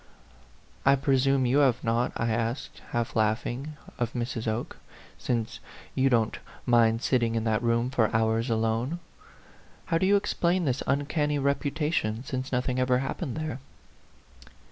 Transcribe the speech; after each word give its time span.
"I 0.83 0.95
presume 0.95 1.45
you 1.45 1.59
have 1.59 1.83
not," 1.83 2.11
I 2.17 2.31
asked, 2.31 2.81
half 2.89 3.15
laughing, 3.15 3.77
of 3.99 4.13
Mrs. 4.13 4.47
Oke, 4.47 4.77
"since 5.19 5.59
you 5.93 6.09
don't 6.09 6.39
mind 6.65 7.03
66 7.03 7.07
A 7.07 7.09
PHANTOM 7.11 7.13
LOVER. 7.13 7.15
sitting 7.15 7.35
in 7.35 7.43
that 7.43 7.61
room 7.63 7.89
for 7.91 8.09
hours 8.17 8.49
alone? 8.49 8.99
How 9.85 9.99
do 9.99 10.07
you 10.07 10.15
explain 10.15 10.65
this 10.65 10.81
uncanny 10.87 11.37
reputation, 11.37 12.23
since 12.23 12.51
nothing 12.51 12.79
ever 12.79 12.97
happened 12.97 13.37
there 13.37 13.59